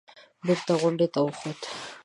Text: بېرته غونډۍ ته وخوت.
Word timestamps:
بېرته 0.45 0.73
غونډۍ 0.81 1.07
ته 1.13 1.19
وخوت. 1.25 1.59